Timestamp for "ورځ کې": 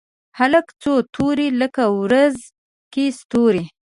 2.01-3.05